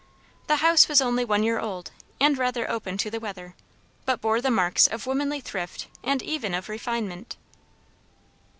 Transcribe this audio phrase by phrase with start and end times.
[0.47, 3.53] The house was only one year old, and rather open to the weather,
[4.03, 7.37] but bore the marks of womanly thrift and even of refinement.